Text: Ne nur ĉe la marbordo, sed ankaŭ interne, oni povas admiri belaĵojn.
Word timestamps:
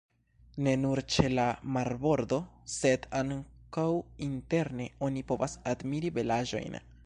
Ne 0.67 0.71
nur 0.85 1.01
ĉe 1.15 1.25
la 1.39 1.45
marbordo, 1.75 2.39
sed 2.77 3.05
ankaŭ 3.21 3.87
interne, 4.31 4.91
oni 5.09 5.27
povas 5.33 5.59
admiri 5.75 6.13
belaĵojn. 6.19 6.85